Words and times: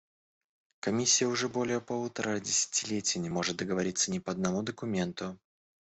Комиссия 0.79 1.27
уже 1.27 1.47
более 1.47 1.79
полутора 1.79 2.39
десятилетий 2.39 3.19
не 3.19 3.29
может 3.29 3.57
договориться 3.57 4.09
ни 4.11 4.17
по 4.17 4.31
одному 4.31 4.63
документу. 4.63 5.37